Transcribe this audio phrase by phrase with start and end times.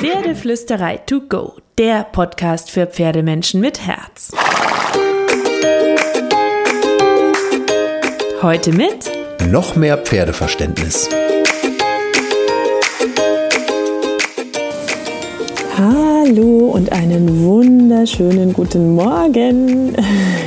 [0.00, 4.32] Pferdeflüsterei to go, der Podcast für Pferdemenschen mit Herz.
[8.40, 9.12] Heute mit
[9.50, 11.06] noch mehr Pferdeverständnis.
[16.30, 19.96] Hallo und einen wunderschönen guten Morgen.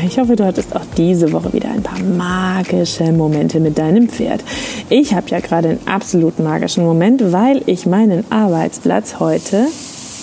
[0.08, 4.46] Ich hoffe, du hattest auch diese Woche wieder ein paar magische Momente mit deinem Pferd.
[4.90, 9.68] Ich habe ja gerade einen absolut magischen Moment, weil ich meinen Arbeitsplatz heute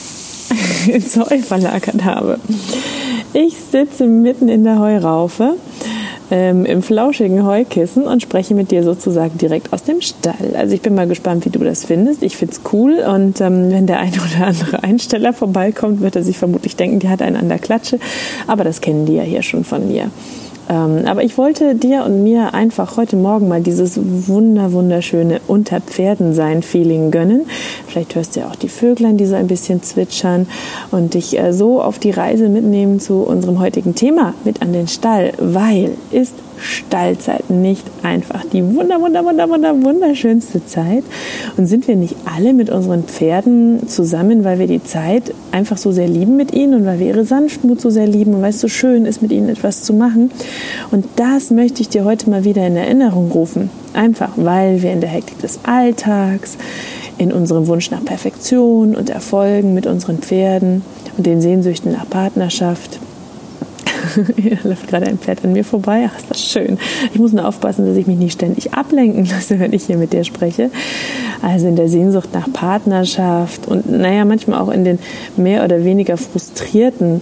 [0.87, 2.39] ins Heu verlagert habe.
[3.35, 5.57] Ich sitze mitten in der Heuraufe
[6.31, 10.55] ähm, im flauschigen Heukissen und spreche mit dir sozusagen direkt aus dem Stall.
[10.55, 12.23] Also ich bin mal gespannt, wie du das findest.
[12.23, 16.23] Ich finde es cool und ähm, wenn der eine oder andere Einsteller vorbeikommt, wird er
[16.23, 17.99] sich vermutlich denken, die hat einen an der Klatsche.
[18.47, 20.11] Aber das kennen die ja hier schon von mir.
[20.71, 25.81] Ähm, aber ich wollte dir und mir einfach heute Morgen mal dieses wunder wunderschöne unter
[25.81, 27.47] Pferden sein Feeling gönnen.
[27.89, 30.47] Vielleicht hörst du ja auch die Vöglein, die so ein bisschen zwitschern
[30.93, 34.87] und dich äh, so auf die Reise mitnehmen zu unserem heutigen Thema mit an den
[34.87, 41.05] Stall, weil ist Stallzeit nicht einfach die wunder, wunder, wunder, wunder, wunderschönste Zeit?
[41.57, 45.93] Und sind wir nicht alle mit unseren Pferden zusammen, weil wir die Zeit einfach so
[45.93, 48.61] sehr lieben mit ihnen und weil wir ihre Sanftmut so sehr lieben und weil es
[48.61, 50.31] so schön ist, mit ihnen etwas zu machen?
[50.91, 53.71] Und das möchte ich dir heute mal wieder in Erinnerung rufen.
[53.93, 56.57] Einfach, weil wir in der Hektik des Alltags,
[57.19, 60.83] in unserem Wunsch nach Perfektion und Erfolgen mit unseren Pferden
[61.19, 62.99] und den Sehnsüchten nach Partnerschaft
[64.37, 66.09] hier läuft gerade ein Pferd an mir vorbei.
[66.11, 66.79] Ach, ist das schön.
[67.13, 70.13] Ich muss nur aufpassen, dass ich mich nicht ständig ablenken lasse, wenn ich hier mit
[70.13, 70.71] dir spreche.
[71.43, 74.99] Also in der Sehnsucht nach Partnerschaft und naja, manchmal auch in den
[75.37, 77.21] mehr oder weniger frustrierten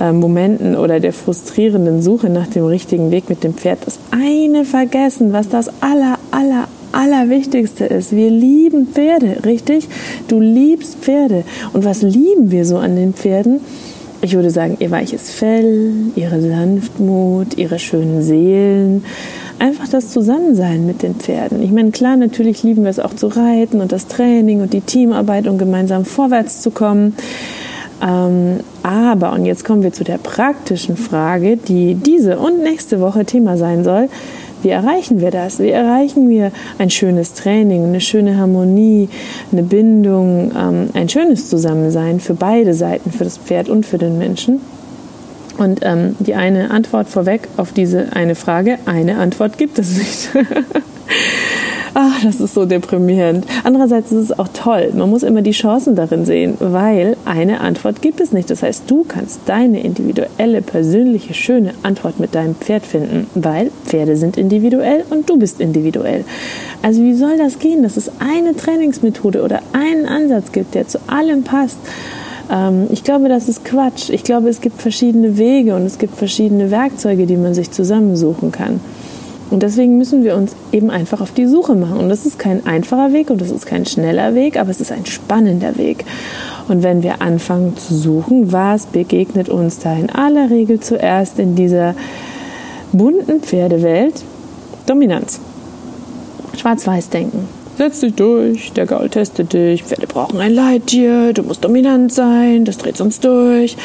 [0.00, 4.64] äh, Momenten oder der frustrierenden Suche nach dem richtigen Weg mit dem Pferd das eine
[4.64, 9.88] vergessen, was das aller, aller, Allerwichtigste ist, wir lieben Pferde, richtig?
[10.26, 11.44] Du liebst Pferde.
[11.72, 13.60] Und was lieben wir so an den Pferden?
[14.22, 19.04] Ich würde sagen, ihr weiches Fell, ihre Sanftmut, ihre schönen Seelen.
[19.58, 21.62] Einfach das Zusammensein mit den Pferden.
[21.62, 24.80] Ich meine, klar, natürlich lieben wir es auch zu reiten und das Training und die
[24.80, 27.14] Teamarbeit, um gemeinsam vorwärts zu kommen.
[28.02, 33.24] Ähm, aber, und jetzt kommen wir zu der praktischen Frage, die diese und nächste Woche
[33.24, 34.08] Thema sein soll.
[34.62, 35.58] Wie erreichen wir das?
[35.58, 39.08] Wie erreichen wir ein schönes Training, eine schöne Harmonie,
[39.52, 44.18] eine Bindung, ähm, ein schönes Zusammensein für beide Seiten, für das Pferd und für den
[44.18, 44.60] Menschen?
[45.58, 50.30] Und ähm, die eine Antwort vorweg auf diese eine Frage, eine Antwort gibt es nicht.
[51.94, 53.46] Ach, das ist so deprimierend.
[53.64, 54.92] Andererseits ist es auch toll.
[54.94, 58.50] Man muss immer die Chancen darin sehen, weil eine Antwort gibt es nicht.
[58.50, 64.16] Das heißt, du kannst deine individuelle, persönliche, schöne Antwort mit deinem Pferd finden, weil Pferde
[64.16, 66.24] sind individuell und du bist individuell.
[66.82, 70.98] Also wie soll das gehen, dass es eine Trainingsmethode oder einen Ansatz gibt, der zu
[71.08, 71.78] allem passt?
[72.50, 74.10] Ähm, ich glaube, das ist Quatsch.
[74.10, 78.52] Ich glaube, es gibt verschiedene Wege und es gibt verschiedene Werkzeuge, die man sich zusammensuchen
[78.52, 78.80] kann.
[79.50, 81.98] Und deswegen müssen wir uns eben einfach auf die Suche machen.
[81.98, 84.92] Und das ist kein einfacher Weg und das ist kein schneller Weg, aber es ist
[84.92, 86.04] ein spannender Weg.
[86.68, 91.56] Und wenn wir anfangen zu suchen, was begegnet uns da in aller Regel zuerst in
[91.56, 91.96] dieser
[92.92, 94.22] bunten Pferdewelt?
[94.86, 95.40] Dominanz.
[96.56, 97.48] Schwarz-Weiß-Denken.
[97.76, 102.64] Setz dich durch, der Gaul testet dich, Pferde brauchen ein Leittier, du musst dominant sein,
[102.64, 103.76] das dreht sonst durch.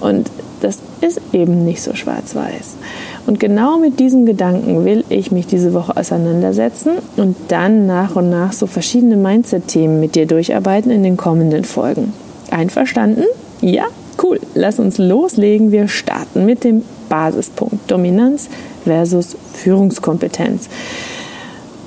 [0.00, 0.28] Und
[0.60, 2.76] das ist eben nicht so schwarz-weiß.
[3.26, 8.30] Und genau mit diesem Gedanken will ich mich diese Woche auseinandersetzen und dann nach und
[8.30, 12.12] nach so verschiedene Mindset-Themen mit dir durcharbeiten in den kommenden Folgen.
[12.50, 13.24] Einverstanden?
[13.60, 13.84] Ja?
[14.22, 14.40] Cool.
[14.54, 15.72] Lass uns loslegen.
[15.72, 18.48] Wir starten mit dem Basispunkt Dominanz
[18.84, 20.68] versus Führungskompetenz.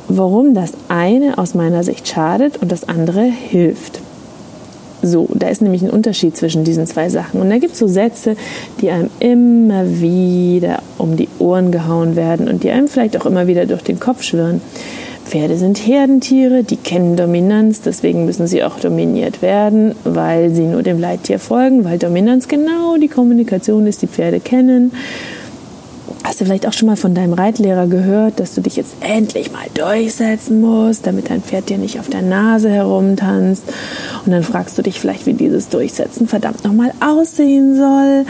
[0.08, 4.00] Warum das eine aus meiner Sicht schadet und das andere hilft.
[5.04, 7.42] So, da ist nämlich ein Unterschied zwischen diesen zwei Sachen.
[7.42, 8.38] Und da gibt es so Sätze,
[8.82, 13.46] die einem immer wieder um die Ohren gehauen werden und die einem vielleicht auch immer
[13.46, 14.62] wieder durch den Kopf schwirren.
[15.26, 20.84] Pferde sind Herdentiere, die kennen Dominanz, deswegen müssen sie auch dominiert werden, weil sie nur
[20.84, 24.92] dem Leittier folgen, weil Dominanz genau die Kommunikation ist, die Pferde kennen.
[26.24, 29.52] Hast du vielleicht auch schon mal von deinem Reitlehrer gehört, dass du dich jetzt endlich
[29.52, 33.64] mal durchsetzen musst, damit dein Pferd dir nicht auf der Nase herumtanzt?
[34.26, 38.26] Und dann fragst du dich vielleicht, wie dieses Durchsetzen verdammt nochmal aussehen soll.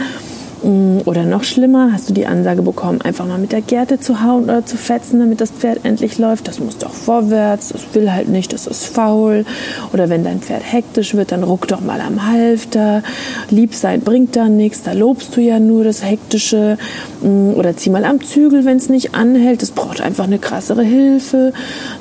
[0.64, 4.44] Oder noch schlimmer, hast du die Ansage bekommen, einfach mal mit der Gerte zu hauen
[4.44, 6.48] oder zu fetzen, damit das Pferd endlich läuft.
[6.48, 9.44] Das muss doch vorwärts, das will halt nicht, das ist faul.
[9.92, 13.02] Oder wenn dein Pferd hektisch wird, dann ruck doch mal am Halfter.
[13.50, 16.78] Lieb sein bringt da nichts, da lobst du ja nur das Hektische.
[17.20, 19.60] Mm, oder zieh mal am Zügel, wenn es nicht anhält.
[19.60, 21.52] Das braucht einfach eine krassere Hilfe.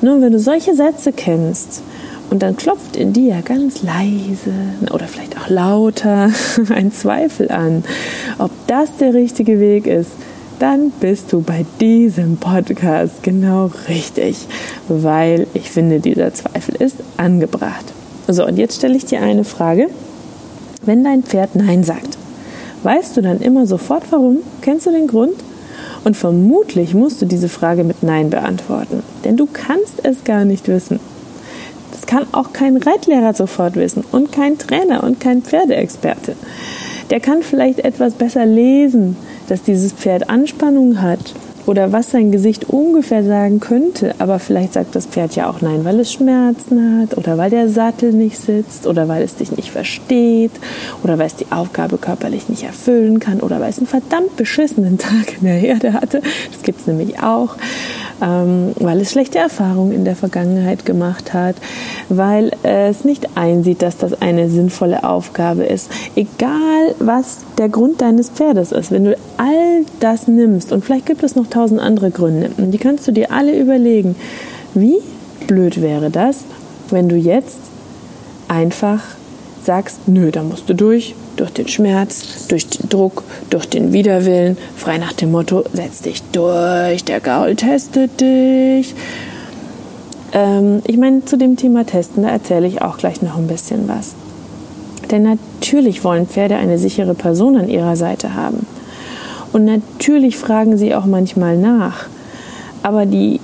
[0.02, 1.84] Ne, wenn du solche Sätze kennst,
[2.34, 4.52] Und dann klopft in dir ganz leise
[4.92, 6.32] oder vielleicht auch lauter
[6.70, 7.84] ein Zweifel an,
[8.40, 10.10] ob das der richtige Weg ist
[10.58, 14.48] dann bist du bei diesem Podcast genau richtig,
[14.88, 17.86] weil ich finde, dieser Zweifel ist angebracht.
[18.28, 19.90] So, und jetzt stelle ich dir eine Frage.
[20.82, 22.18] Wenn dein Pferd Nein sagt,
[22.82, 24.38] weißt du dann immer sofort warum?
[24.62, 25.36] Kennst du den Grund?
[26.04, 30.68] Und vermutlich musst du diese Frage mit Nein beantworten, denn du kannst es gar nicht
[30.68, 31.00] wissen.
[32.14, 36.36] Kann auch kein Reitlehrer sofort wissen und kein Trainer und kein Pferdeexperte.
[37.10, 39.18] Der kann vielleicht etwas besser lesen,
[39.50, 41.34] dass dieses Pferd Anspannung hat
[41.66, 45.86] oder was sein Gesicht ungefähr sagen könnte, aber vielleicht sagt das Pferd ja auch nein,
[45.86, 49.72] weil es Schmerzen hat oder weil der Sattel nicht sitzt oder weil es dich nicht
[49.72, 50.52] versteht
[51.04, 54.98] oder weil es die Aufgabe körperlich nicht erfüllen kann oder weil es einen verdammt beschissenen
[55.04, 56.22] Tag in der Herde hatte.
[56.52, 57.56] Das gibt es nämlich auch
[58.24, 61.56] ähm, weil es schlechte Erfahrungen in der Vergangenheit gemacht hat,
[62.10, 65.92] weil es nicht einsieht, dass das eine sinnvolle Aufgabe ist.
[66.16, 71.24] Egal, was der Grund deines Pferdes ist, wenn du all das nimmst, und vielleicht gibt
[71.24, 74.16] es noch tausend andere Gründe, und die kannst du dir alle überlegen,
[74.74, 74.98] wie
[75.48, 76.44] blöd wäre das,
[76.90, 77.60] wenn du jetzt
[78.48, 79.02] einfach
[79.64, 84.58] sagst, nö, da musst du durch, durch den Schmerz, durch den Druck, durch den Widerwillen,
[84.76, 88.94] frei nach dem Motto, setz dich durch, der Gaul testet dich.
[90.34, 93.88] Ähm, ich meine, zu dem Thema Testen, da erzähle ich auch gleich noch ein bisschen
[93.88, 94.16] was.
[95.12, 98.66] Denn natürlich wollen Pferde eine sichere Person an ihrer Seite haben.
[99.54, 102.08] Und natürlich fragen sie auch manchmal nach.
[102.82, 103.40] Aber die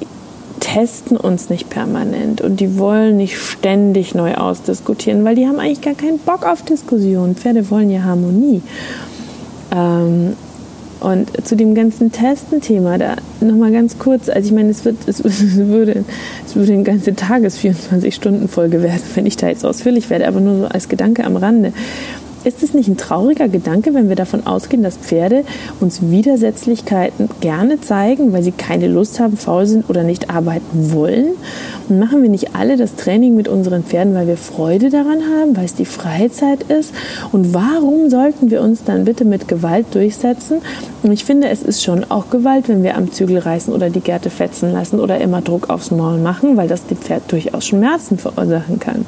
[0.59, 5.81] testen uns nicht permanent und die wollen nicht ständig neu ausdiskutieren, weil die haben eigentlich
[5.81, 7.35] gar keinen Bock auf Diskussionen.
[7.35, 8.61] Pferde wollen ja Harmonie.
[9.73, 10.33] Ähm,
[10.99, 15.23] und zu dem ganzen Testen-Thema, da nochmal ganz kurz, also ich meine, es, wird, es,
[15.55, 16.03] würde,
[16.45, 20.65] es würde eine ganze Tages-24-Stunden-Folge werden, wenn ich da jetzt ausführlich werde, aber nur so
[20.65, 21.71] als Gedanke am Rande.
[22.45, 25.43] Ist es nicht ein trauriger Gedanke, wenn wir davon ausgehen, dass Pferde
[25.81, 31.31] uns Widersetzlichkeiten gerne zeigen, weil sie keine Lust haben, faul sind oder nicht arbeiten wollen?
[31.89, 35.57] Und machen wir nicht alle das Training mit unseren Pferden, weil wir Freude daran haben,
[35.57, 36.93] weil es die Freizeit ist?
[37.33, 40.59] Und warum sollten wir uns dann bitte mit Gewalt durchsetzen?
[41.03, 43.99] Und ich finde, es ist schon auch Gewalt, wenn wir am Zügel reißen oder die
[43.99, 48.17] Gärte fetzen lassen oder immer Druck aufs Maul machen, weil das dem Pferd durchaus Schmerzen
[48.17, 49.05] verursachen kann.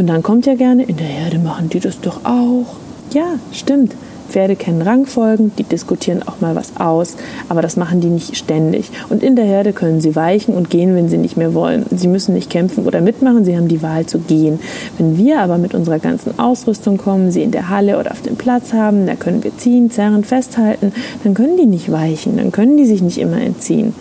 [0.00, 2.64] Und dann kommt ja gerne, in der Herde machen die das doch auch.
[3.12, 3.94] Ja, stimmt.
[4.30, 7.16] Pferde kennen Rangfolgen, die diskutieren auch mal was aus,
[7.50, 8.90] aber das machen die nicht ständig.
[9.10, 11.84] Und in der Herde können sie weichen und gehen, wenn sie nicht mehr wollen.
[11.94, 14.58] Sie müssen nicht kämpfen oder mitmachen, sie haben die Wahl zu gehen.
[14.96, 18.36] Wenn wir aber mit unserer ganzen Ausrüstung kommen, sie in der Halle oder auf dem
[18.36, 20.94] Platz haben, da können wir ziehen, zerren, festhalten,
[21.24, 23.92] dann können die nicht weichen, dann können die sich nicht immer entziehen.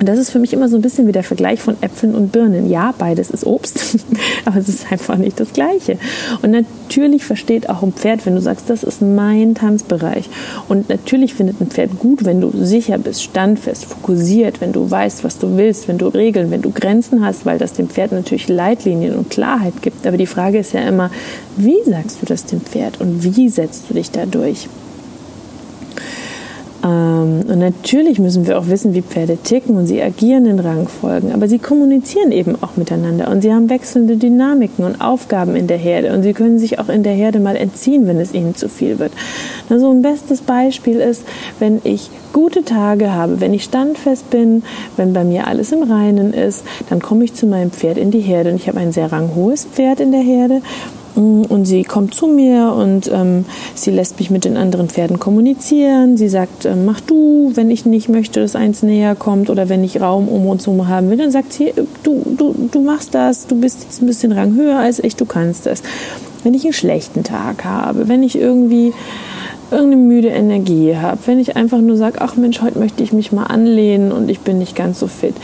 [0.00, 2.32] Und das ist für mich immer so ein bisschen wie der Vergleich von Äpfeln und
[2.32, 2.70] Birnen.
[2.70, 3.98] Ja, beides ist Obst,
[4.46, 5.98] aber es ist einfach nicht das Gleiche.
[6.40, 10.30] Und natürlich versteht auch ein Pferd, wenn du sagst, das ist mein Tanzbereich.
[10.68, 15.22] Und natürlich findet ein Pferd gut, wenn du sicher bist, standfest, fokussiert, wenn du weißt,
[15.22, 18.48] was du willst, wenn du Regeln, wenn du Grenzen hast, weil das dem Pferd natürlich
[18.48, 20.06] Leitlinien und Klarheit gibt.
[20.06, 21.10] Aber die Frage ist ja immer,
[21.58, 24.66] wie sagst du das dem Pferd und wie setzt du dich da durch?
[24.66, 24.89] Ähm,
[26.82, 31.46] und natürlich müssen wir auch wissen, wie Pferde ticken und sie agieren in Rangfolgen, aber
[31.46, 36.14] sie kommunizieren eben auch miteinander und sie haben wechselnde Dynamiken und Aufgaben in der Herde.
[36.14, 38.98] Und sie können sich auch in der Herde mal entziehen, wenn es ihnen zu viel
[38.98, 39.12] wird.
[39.68, 41.24] Also ein bestes Beispiel ist,
[41.58, 44.62] wenn ich gute Tage habe, wenn ich standfest bin,
[44.96, 48.20] wenn bei mir alles im Reinen ist, dann komme ich zu meinem Pferd in die
[48.20, 48.50] Herde.
[48.50, 50.62] Und ich habe ein sehr ranghohes Pferd in der Herde
[51.14, 56.16] und sie kommt zu mir und ähm, sie lässt mich mit den anderen Pferden kommunizieren.
[56.16, 59.82] Sie sagt, äh, mach du, wenn ich nicht möchte, dass eins näher kommt oder wenn
[59.82, 63.46] ich Raum um uns herum haben will, dann sagt sie, du, du, du machst das,
[63.46, 65.82] du bist jetzt ein bisschen Rang höher als ich, du kannst das.
[66.44, 68.92] Wenn ich einen schlechten Tag habe, wenn ich irgendwie
[69.70, 73.32] irgendeine müde Energie habe, wenn ich einfach nur sage, ach Mensch, heute möchte ich mich
[73.32, 75.34] mal anlehnen und ich bin nicht ganz so fit,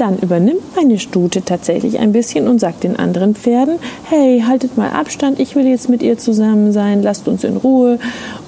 [0.00, 4.90] dann übernimmt meine Stute tatsächlich ein bisschen und sagt den anderen Pferden, hey, haltet mal
[4.90, 7.98] Abstand, ich will jetzt mit ihr zusammen sein, lasst uns in Ruhe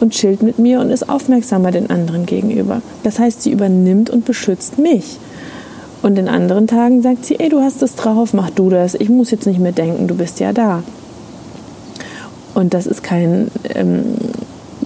[0.00, 2.83] und chillt mit mir und ist aufmerksamer den anderen gegenüber.
[3.02, 5.19] Das heißt, sie übernimmt und beschützt mich.
[6.02, 9.09] Und in anderen Tagen sagt sie, ey, du hast es drauf, mach du das, ich
[9.09, 10.83] muss jetzt nicht mehr denken, du bist ja da.
[12.54, 14.14] Und das ist kein ähm,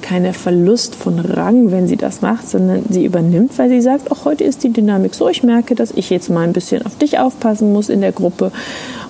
[0.04, 4.26] keine Verlust von Rang, wenn sie das macht, sondern sie übernimmt, weil sie sagt, auch
[4.26, 7.18] heute ist die Dynamik so, ich merke, dass ich jetzt mal ein bisschen auf dich
[7.18, 8.52] aufpassen muss in der Gruppe.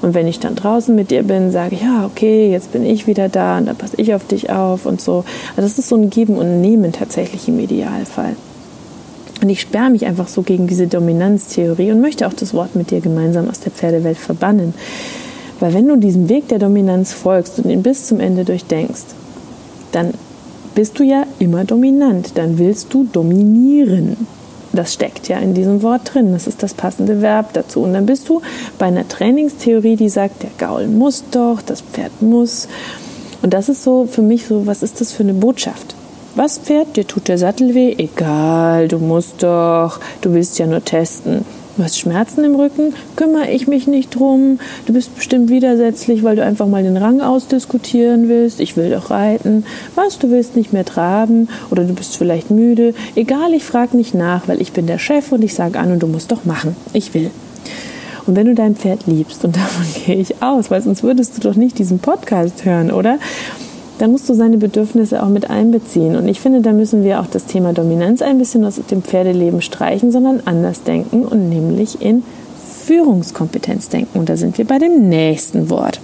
[0.03, 3.09] Und wenn ich dann draußen mit dir bin, sage ich, ja, okay, jetzt bin ich
[3.09, 5.25] wieder da und dann passe ich auf dich auf und so.
[5.57, 8.37] Also das ist so ein Geben und Nehmen tatsächlich im Idealfall.
[9.43, 12.93] Und ich sperre mich einfach so gegen diese Dominanztheorie und möchte auch das Wort mit
[12.93, 14.75] dir gemeinsam aus der Pferdewelt verbannen.
[15.59, 19.07] Weil wenn du diesem Weg der Dominanz folgst und ihn bis zum Ende durchdenkst,
[19.91, 20.15] dann
[20.75, 24.27] bist du ja immer dominant, dann willst du dominieren.
[24.73, 27.83] Das steckt ja in diesem Wort drin, das ist das passende Verb dazu.
[27.83, 28.43] Und dann bist du
[28.77, 32.69] bei einer Trainingstheorie, die sagt, der Gaul muss doch, das Pferd muss.
[33.43, 35.95] Und das ist so für mich so, was ist das für eine Botschaft?
[36.35, 37.95] Was Pferd, dir tut der Sattel weh?
[37.97, 41.45] Egal, du musst doch, du willst ja nur testen.
[41.77, 44.61] Du hast Schmerzen im Rücken, kümmere ich mich nicht drum.
[44.87, 48.61] Du bist bestimmt widersetzlich, weil du einfach mal den Rang ausdiskutieren willst.
[48.61, 49.65] Ich will doch reiten.
[49.97, 52.95] Was, du willst nicht mehr traben oder du bist vielleicht müde.
[53.17, 56.01] Egal, ich frage nicht nach, weil ich bin der Chef und ich sage an und
[56.01, 56.77] du musst doch machen.
[56.93, 57.33] Ich will.
[58.27, 61.41] Und wenn du dein Pferd liebst, und davon gehe ich aus, weil sonst würdest du
[61.41, 63.19] doch nicht diesen Podcast hören, oder?
[63.99, 66.17] Dann musst du seine Bedürfnisse auch mit einbeziehen.
[66.17, 69.63] Und ich finde, da müssen wir auch das Thema Dominanz ein bisschen aus dem Pferdeleben
[69.63, 72.25] streichen, sondern anders denken und nämlich in
[72.85, 74.19] Führungskompetenz denken.
[74.19, 76.01] Und da sind wir bei dem nächsten Wort,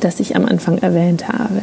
[0.00, 1.62] das ich am Anfang erwähnt habe.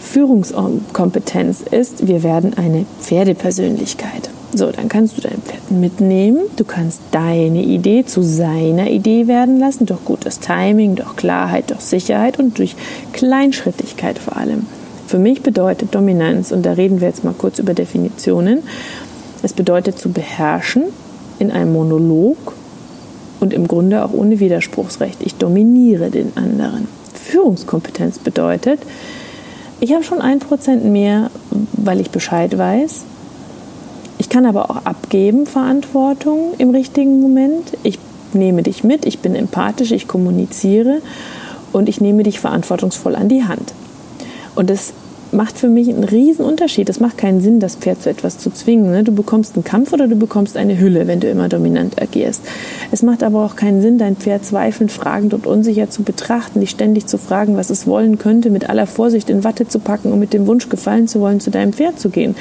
[0.00, 4.30] Führungskompetenz ist, wir werden eine Pferdepersönlichkeit.
[4.54, 6.40] So, dann kannst du dein Pferd mitnehmen.
[6.56, 11.80] Du kannst deine Idee zu seiner Idee werden lassen, durch gutes Timing, durch Klarheit, durch
[11.80, 12.74] Sicherheit und durch
[13.12, 14.66] Kleinschrittigkeit vor allem.
[15.06, 18.60] Für mich bedeutet Dominanz, und da reden wir jetzt mal kurz über Definitionen,
[19.42, 20.84] es bedeutet zu beherrschen
[21.38, 22.54] in einem Monolog
[23.40, 25.18] und im Grunde auch ohne Widerspruchsrecht.
[25.22, 26.88] Ich dominiere den anderen.
[27.14, 28.80] Führungskompetenz bedeutet,
[29.80, 31.30] ich habe schon ein Prozent mehr,
[31.72, 33.04] weil ich Bescheid weiß,
[34.18, 37.72] ich kann aber auch abgeben Verantwortung im richtigen Moment.
[37.82, 37.98] Ich
[38.32, 41.00] nehme dich mit, ich bin empathisch, ich kommuniziere
[41.72, 43.72] und ich nehme dich verantwortungsvoll an die Hand.
[44.54, 44.92] Und das
[45.30, 46.88] macht für mich einen riesen Unterschied.
[46.88, 48.90] Es macht keinen Sinn, das Pferd zu etwas zu zwingen.
[48.90, 49.04] Ne?
[49.04, 52.42] Du bekommst einen Kampf oder du bekommst eine Hülle, wenn du immer dominant agierst.
[52.90, 56.70] Es macht aber auch keinen Sinn, dein Pferd zweifelnd, fragend und unsicher zu betrachten, dich
[56.70, 60.18] ständig zu fragen, was es wollen könnte, mit aller Vorsicht in Watte zu packen und
[60.18, 62.34] mit dem Wunsch gefallen zu wollen, zu deinem Pferd zu gehen.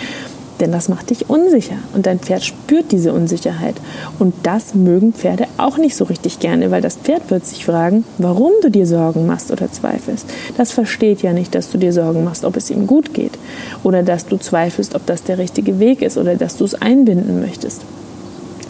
[0.60, 3.76] Denn das macht dich unsicher und dein Pferd spürt diese Unsicherheit.
[4.18, 8.06] Und das mögen Pferde auch nicht so richtig gerne, weil das Pferd wird sich fragen,
[8.18, 10.26] warum du dir Sorgen machst oder zweifelst.
[10.58, 13.38] Das versteht ja nicht, dass du dir Sorgen machst, ob es ihm gut geht
[13.84, 17.40] oder dass du zweifelst, ob das der richtige Weg ist oder dass du es einbinden
[17.40, 17.82] möchtest.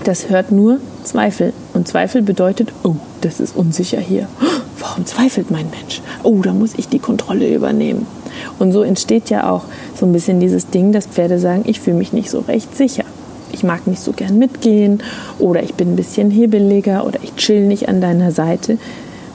[0.04, 1.54] Das hört nur Zweifel.
[1.74, 4.28] Und Zweifel bedeutet, oh, das ist unsicher hier.
[4.80, 6.02] Warum zweifelt mein Mensch?
[6.24, 8.06] Oh, da muss ich die Kontrolle übernehmen.
[8.60, 9.64] Und so entsteht ja auch
[9.96, 13.04] so ein bisschen dieses Ding, dass Pferde sagen, ich fühle mich nicht so recht sicher.
[13.52, 15.02] Ich mag nicht so gern mitgehen
[15.40, 18.78] oder ich bin ein bisschen hebeliger oder ich chill nicht an deiner Seite,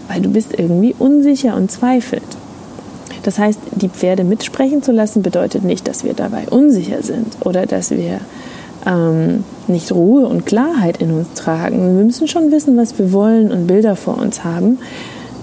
[0.08, 2.22] weil du bist irgendwie unsicher und zweifelt.
[3.22, 7.66] Das heißt, die Pferde mitsprechen zu lassen, bedeutet nicht, dass wir dabei unsicher sind oder
[7.66, 8.20] dass wir
[8.86, 11.96] ähm, nicht Ruhe und Klarheit in uns tragen.
[11.96, 14.78] Wir müssen schon wissen, was wir wollen und Bilder vor uns haben.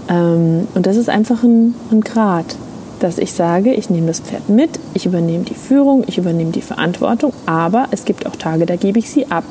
[0.09, 2.55] Ähm, und das ist einfach ein, ein Grad
[2.99, 6.61] dass ich sage, ich nehme das Pferd mit, ich übernehme die Führung, ich übernehme die
[6.61, 9.43] Verantwortung, aber es gibt auch Tage, da gebe ich sie ab.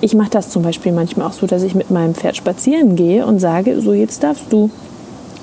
[0.00, 3.26] Ich mache das zum Beispiel manchmal auch so, dass ich mit meinem Pferd spazieren gehe
[3.26, 4.70] und sage, so jetzt darfst du.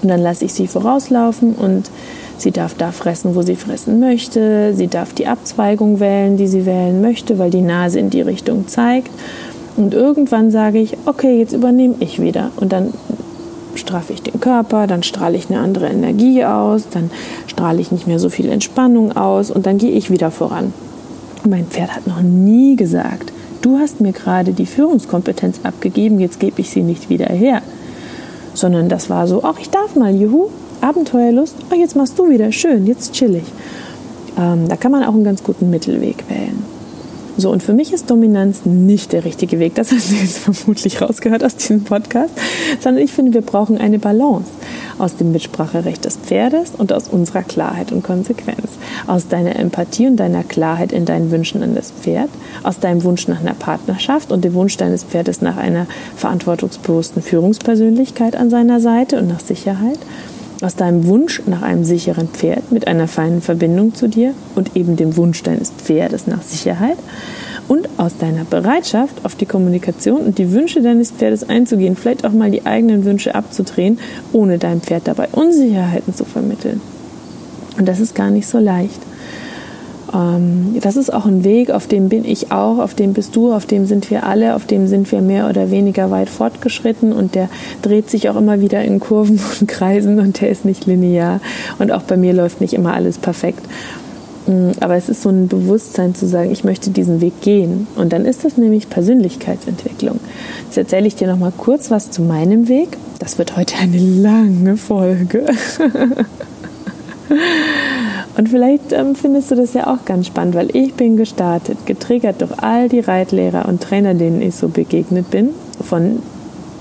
[0.01, 1.89] Und dann lasse ich sie vorauslaufen und
[2.37, 4.73] sie darf da fressen, wo sie fressen möchte.
[4.75, 8.67] Sie darf die Abzweigung wählen, die sie wählen möchte, weil die Nase in die Richtung
[8.67, 9.09] zeigt.
[9.75, 12.51] Und irgendwann sage ich, okay, jetzt übernehme ich wieder.
[12.57, 12.93] Und dann
[13.93, 17.11] straffe ich den Körper, dann strahle ich eine andere Energie aus, dann
[17.45, 20.73] strahle ich nicht mehr so viel Entspannung aus und dann gehe ich wieder voran.
[21.47, 23.31] Mein Pferd hat noch nie gesagt,
[23.61, 27.61] du hast mir gerade die Führungskompetenz abgegeben, jetzt gebe ich sie nicht wieder her.
[28.55, 30.49] Sondern das war so, ach, ich darf mal, juhu,
[30.81, 33.51] Abenteuerlust, ach, jetzt machst du wieder, schön, jetzt chill ich.
[34.39, 36.65] Ähm, da kann man auch einen ganz guten Mittelweg wählen.
[37.35, 39.73] So, und für mich ist Dominanz nicht der richtige Weg.
[39.75, 42.33] Das hast du jetzt vermutlich rausgehört aus diesem Podcast.
[42.79, 44.49] Sondern ich finde, wir brauchen eine Balance
[44.99, 48.77] aus dem Mitspracherecht des Pferdes und aus unserer Klarheit und Konsequenz.
[49.07, 52.29] Aus deiner Empathie und deiner Klarheit in deinen Wünschen an das Pferd.
[52.61, 58.35] Aus deinem Wunsch nach einer Partnerschaft und dem Wunsch deines Pferdes nach einer verantwortungsbewussten Führungspersönlichkeit
[58.35, 59.99] an seiner Seite und nach Sicherheit
[60.63, 64.95] aus deinem Wunsch nach einem sicheren Pferd mit einer feinen Verbindung zu dir und eben
[64.95, 66.97] dem Wunsch deines Pferdes nach Sicherheit
[67.67, 72.31] und aus deiner Bereitschaft auf die Kommunikation und die Wünsche deines Pferdes einzugehen, vielleicht auch
[72.31, 73.99] mal die eigenen Wünsche abzudrehen,
[74.31, 76.81] ohne deinem Pferd dabei Unsicherheiten zu vermitteln.
[77.77, 78.99] Und das ist gar nicht so leicht.
[80.13, 83.51] Ähm, das ist auch ein Weg, auf dem bin ich auch, auf dem bist du,
[83.51, 87.35] auf dem sind wir alle, auf dem sind wir mehr oder weniger weit fortgeschritten und
[87.35, 87.49] der
[87.81, 91.39] dreht sich auch immer wieder in Kurven und Kreisen und der ist nicht linear
[91.79, 93.65] und auch bei mir läuft nicht immer alles perfekt.
[94.45, 97.87] Mm, aber es ist so ein Bewusstsein zu sagen, ich möchte diesen Weg gehen.
[97.95, 100.19] Und dann ist das nämlich Persönlichkeitsentwicklung.
[100.65, 102.97] Jetzt erzähle ich dir noch mal kurz was zu meinem Weg.
[103.19, 105.45] Das wird heute eine lange Folge.
[108.35, 112.41] Und vielleicht ähm, findest du das ja auch ganz spannend, weil ich bin gestartet, getriggert
[112.41, 115.49] durch all die Reitlehrer und Trainer, denen ich so begegnet bin,
[115.81, 116.19] von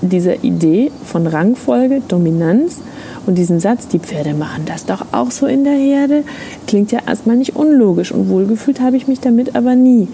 [0.01, 2.81] dieser Idee von Rangfolge, Dominanz
[3.25, 6.23] und diesem Satz, die Pferde machen das doch auch so in der Herde,
[6.67, 10.07] klingt ja erstmal nicht unlogisch und wohlgefühlt habe ich mich damit aber nie.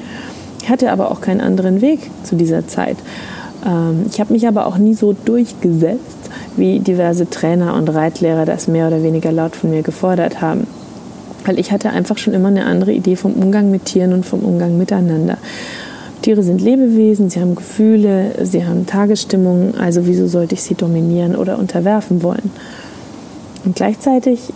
[0.61, 2.97] Ich hatte aber auch keinen anderen Weg zu dieser Zeit.
[3.65, 8.67] Ähm, ich habe mich aber auch nie so durchgesetzt, wie diverse Trainer und Reitlehrer das
[8.67, 10.67] mehr oder weniger laut von mir gefordert haben.
[11.45, 14.41] Weil ich hatte einfach schon immer eine andere Idee vom Umgang mit Tieren und vom
[14.41, 15.37] Umgang miteinander.
[16.21, 21.35] Tiere sind Lebewesen, sie haben Gefühle, sie haben Tagesstimmung, also wieso sollte ich sie dominieren
[21.35, 22.51] oder unterwerfen wollen?
[23.63, 24.53] Und gleichzeitig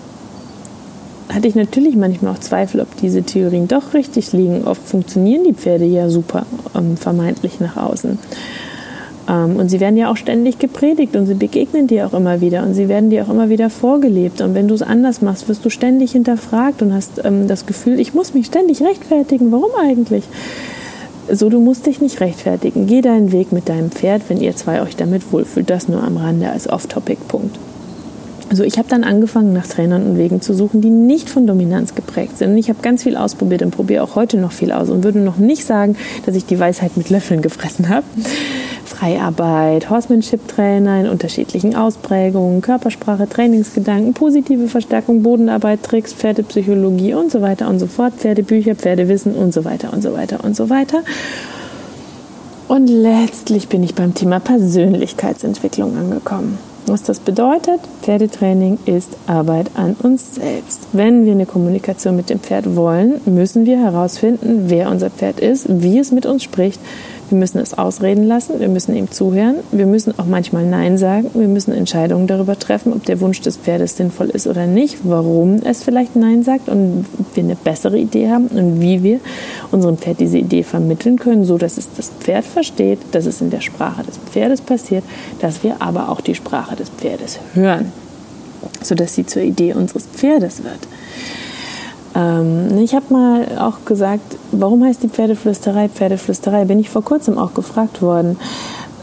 [1.33, 4.65] hatte ich natürlich manchmal auch Zweifel, ob diese Theorien doch richtig liegen.
[4.65, 8.19] Oft funktionieren die Pferde ja super, ähm, vermeintlich nach außen.
[9.29, 12.63] Ähm, und sie werden ja auch ständig gepredigt und sie begegnen dir auch immer wieder
[12.63, 14.41] und sie werden dir auch immer wieder vorgelebt.
[14.41, 17.99] Und wenn du es anders machst, wirst du ständig hinterfragt und hast ähm, das Gefühl,
[17.99, 19.51] ich muss mich ständig rechtfertigen.
[19.51, 20.23] Warum eigentlich?
[21.31, 22.85] So, du musst dich nicht rechtfertigen.
[22.85, 25.69] Geh deinen Weg mit deinem Pferd, wenn ihr zwei euch damit wohlfühlt.
[25.69, 27.57] Das nur am Rande als Off-Topic-Punkt.
[28.49, 31.95] Also ich habe dann angefangen, nach Trainern und Wegen zu suchen, die nicht von Dominanz
[31.95, 32.51] geprägt sind.
[32.51, 35.19] Und ich habe ganz viel ausprobiert und probiere auch heute noch viel aus und würde
[35.19, 38.05] noch nicht sagen, dass ich die Weisheit mit Löffeln gefressen habe.
[39.03, 47.67] Freiarbeit, Horsemanship-Trainer in unterschiedlichen Ausprägungen, Körpersprache, Trainingsgedanken, positive Verstärkung, Bodenarbeit, Tricks, Pferdepsychologie und so weiter
[47.67, 51.03] und so fort, Pferdebücher, Pferdewissen und so weiter und so weiter und so weiter.
[52.69, 56.57] Und letztlich bin ich beim Thema Persönlichkeitsentwicklung angekommen.
[56.85, 60.87] Was das bedeutet, Pferdetraining ist Arbeit an uns selbst.
[60.91, 65.65] Wenn wir eine Kommunikation mit dem Pferd wollen, müssen wir herausfinden, wer unser Pferd ist,
[65.69, 66.79] wie es mit uns spricht,
[67.29, 71.29] wir müssen es ausreden lassen, wir müssen ihm zuhören, wir müssen auch manchmal Nein sagen,
[71.33, 75.61] wir müssen Entscheidungen darüber treffen, ob der Wunsch des Pferdes sinnvoll ist oder nicht, warum
[75.63, 79.19] es vielleicht Nein sagt und wir eine bessere Idee haben und wie wir
[79.71, 83.49] unserem Pferd diese Idee vermitteln können, so dass es das Pferd versteht, dass es in
[83.49, 85.03] der Sprache des Pferdes passiert,
[85.39, 87.91] dass wir aber auch die Sprache des Pferdes hören,
[88.81, 90.79] sodass sie zur Idee unseres Pferdes wird.
[92.15, 96.65] Ähm, ich habe mal auch gesagt, warum heißt die Pferdeflüsterei Pferdeflüsterei?
[96.65, 98.37] Bin ich vor kurzem auch gefragt worden.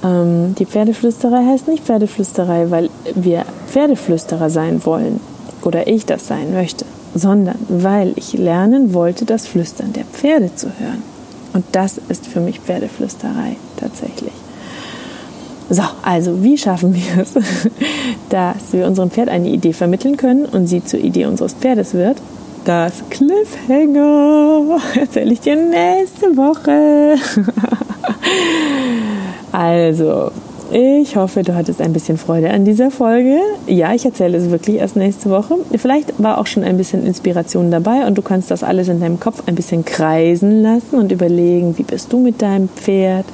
[0.04, 5.20] Ähm, die Pferdeflüsterei heißt nicht Pferdeflüsterei, weil wir Pferdeflüsterer sein wollen
[5.62, 10.68] oder ich das sein möchte, sondern weil ich lernen wollte, das Flüstern der Pferde zu
[10.78, 11.02] hören.
[11.52, 14.32] Und das ist für mich Pferdeflüsterei tatsächlich.
[15.68, 17.34] So, also wie schaffen wir es,
[18.28, 22.18] dass wir unserem Pferd eine Idee vermitteln können und sie zur Idee unseres Pferdes wird?
[22.64, 27.16] Das Cliffhanger erzähle ich dir nächste Woche.
[29.52, 30.30] also,
[30.72, 33.38] ich hoffe, du hattest ein bisschen Freude an dieser Folge.
[33.66, 35.56] Ja, ich erzähle es wirklich erst nächste Woche.
[35.76, 39.18] Vielleicht war auch schon ein bisschen Inspiration dabei und du kannst das alles in deinem
[39.18, 43.26] Kopf ein bisschen kreisen lassen und überlegen, wie bist du mit deinem Pferd?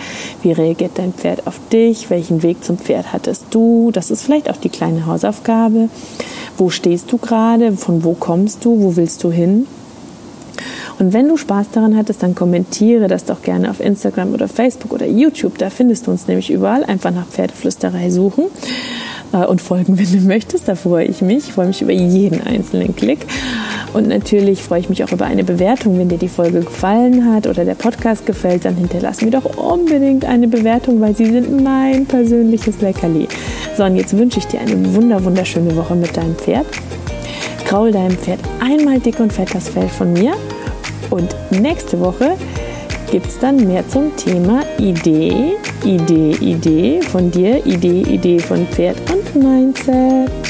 [0.43, 2.09] Wie reagiert dein Pferd auf dich?
[2.09, 3.91] Welchen Weg zum Pferd hattest du?
[3.93, 5.89] Das ist vielleicht auch die kleine Hausaufgabe.
[6.57, 7.73] Wo stehst du gerade?
[7.73, 8.81] Von wo kommst du?
[8.81, 9.67] Wo willst du hin?
[10.99, 14.93] Und wenn du Spaß daran hattest, dann kommentiere das doch gerne auf Instagram oder Facebook
[14.93, 15.59] oder YouTube.
[15.59, 16.85] Da findest du uns nämlich überall.
[16.85, 18.45] Einfach nach Pferdeflüsterei suchen
[19.33, 20.69] äh, und folgen, wenn du möchtest.
[20.69, 21.49] Da freue ich mich.
[21.49, 23.27] Ich freue mich über jeden einzelnen Klick.
[23.93, 25.99] Und natürlich freue ich mich auch über eine Bewertung.
[25.99, 30.25] Wenn dir die Folge gefallen hat oder der Podcast gefällt, dann hinterlass mir doch unbedingt
[30.25, 33.29] eine Bewertung, weil sie sind mein persönliches Leckerli.
[33.77, 36.67] So, und jetzt wünsche ich dir eine wunder wunderschöne Woche mit deinem Pferd.
[37.67, 40.35] Kraul deinem Pferd einmal dick und fett das Fell von mir.
[41.11, 42.37] Und nächste Woche
[43.11, 48.97] gibt es dann mehr zum Thema Idee, Idee, Idee von dir, Idee, Idee von Pferd
[49.11, 50.46] und Mindset.